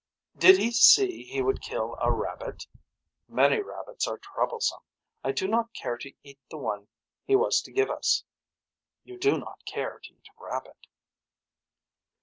[0.35, 2.65] Did he see he would kill a rabbit.
[3.27, 4.81] Many rabbits are troublesome.
[5.23, 6.87] I do not care to eat the one
[7.23, 8.23] he was to give us.
[9.03, 10.87] You do not care to eat rabbit.